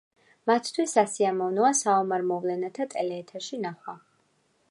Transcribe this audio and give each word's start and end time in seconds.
მათთვის 0.51 0.93
სასიამოვნოა 0.97 1.69
საომარ 1.81 2.25
მოვლენათა 2.31 2.89
ტელეეთერში 2.97 3.63
ნახვა. 3.67 3.99